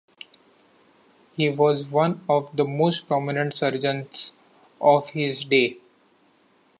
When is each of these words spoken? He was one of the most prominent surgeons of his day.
He 1.35 1.51
was 1.51 1.85
one 1.85 2.25
of 2.27 2.55
the 2.57 2.63
most 2.65 3.07
prominent 3.07 3.55
surgeons 3.55 4.31
of 4.81 5.09
his 5.11 5.45
day. 5.45 5.77